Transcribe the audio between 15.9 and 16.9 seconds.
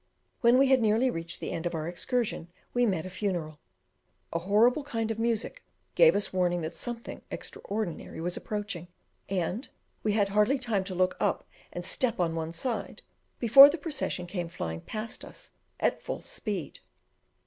full speed.